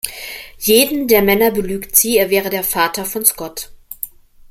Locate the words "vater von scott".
2.63-3.69